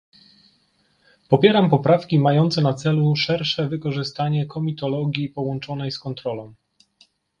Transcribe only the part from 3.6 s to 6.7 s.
wykorzystanie komitologii połączonej z kontrolą